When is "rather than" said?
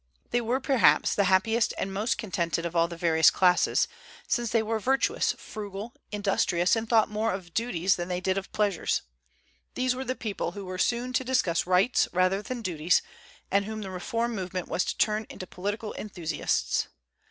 12.11-12.63